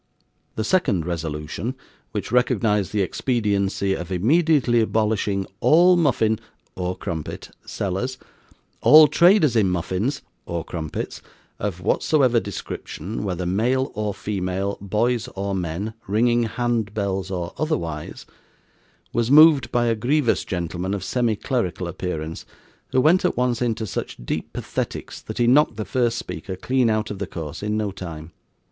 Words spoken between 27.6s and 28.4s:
in no time.